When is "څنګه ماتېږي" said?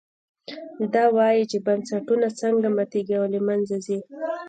2.41-3.15